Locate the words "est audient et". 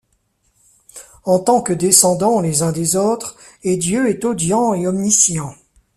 4.09-4.87